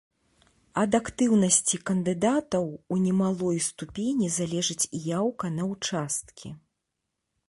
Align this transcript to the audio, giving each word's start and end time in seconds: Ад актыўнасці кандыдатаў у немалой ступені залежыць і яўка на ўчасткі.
Ад 0.83 0.95
актыўнасці 0.99 1.79
кандыдатаў 1.89 2.65
у 2.95 2.97
немалой 3.03 3.57
ступені 3.67 4.31
залежыць 4.39 4.81
і 4.87 4.97
яўка 5.19 5.45
на 5.59 5.63
ўчасткі. 5.73 6.49